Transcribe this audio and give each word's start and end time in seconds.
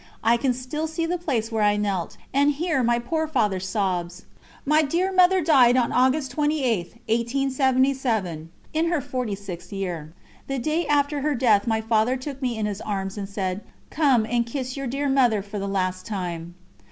I 0.23 0.35
can 0.35 0.51
still 0.55 0.87
see 0.87 1.05
the 1.05 1.19
place 1.19 1.51
where 1.51 1.61
I 1.61 1.77
knelt, 1.77 2.17
and 2.33 2.49
hear 2.53 2.81
my 2.81 2.97
poor 2.97 3.27
Father's 3.27 3.67
sobs. 3.69 4.25
My 4.65 4.81
dear 4.81 5.11
Mother 5.13 5.43
died 5.43 5.77
on 5.77 5.91
August 5.91 6.31
28, 6.31 6.95
1877, 7.07 8.49
in 8.73 8.87
her 8.87 8.99
forty 8.99 9.35
sixth 9.35 9.71
year. 9.71 10.11
The 10.47 10.57
day 10.57 10.87
after 10.87 11.21
her 11.21 11.35
death 11.35 11.67
my 11.67 11.81
Father 11.81 12.17
took 12.17 12.41
me 12.41 12.57
in 12.57 12.65
his 12.65 12.81
arms 12.81 13.15
and 13.15 13.29
said: 13.29 13.61
"Come 13.91 14.25
and 14.25 14.43
kiss 14.47 14.75
your 14.75 14.87
dear 14.87 15.07
Mother 15.07 15.43
for 15.43 15.59
the 15.59 15.67
last 15.67 16.07
time." 16.07 16.55